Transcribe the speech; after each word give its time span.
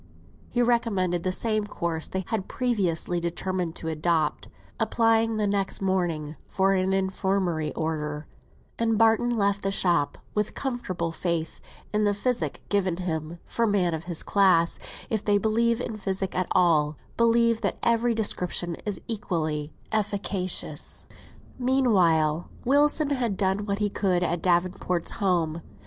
He 0.49 0.63
recommended 0.63 1.21
the 1.21 1.31
same 1.31 1.67
course 1.67 2.07
they 2.07 2.23
had 2.29 2.47
previously 2.47 3.19
determined 3.19 3.75
to 3.75 3.87
adopt, 3.87 4.47
applying 4.79 5.37
the 5.37 5.45
next 5.45 5.79
morning 5.79 6.37
for 6.47 6.73
an 6.73 6.91
infirmary 6.91 7.71
order; 7.75 8.25
and 8.79 8.97
Barton 8.97 9.29
left 9.37 9.61
the 9.61 9.69
shop 9.69 10.17
with 10.33 10.55
comfortable 10.55 11.11
faith 11.11 11.61
in 11.93 12.03
the 12.03 12.15
physic 12.15 12.63
given 12.67 12.97
him; 12.97 13.37
for 13.45 13.67
men 13.67 13.93
of 13.93 14.05
his 14.05 14.23
class, 14.23 14.79
if 15.11 15.23
they 15.23 15.37
believe 15.37 15.79
in 15.79 15.97
physic 15.97 16.35
at 16.35 16.47
all, 16.53 16.97
believe 17.15 17.61
that 17.61 17.77
every 17.83 18.15
description 18.15 18.73
is 18.87 18.99
equally 19.07 19.71
efficacious. 19.91 21.05
Meanwhile, 21.59 22.49
Wilson 22.65 23.11
had 23.11 23.37
done 23.37 23.67
what 23.67 23.77
he 23.77 23.87
could 23.91 24.23
at 24.23 24.41
Davenport's 24.41 25.11
home. 25.11 25.61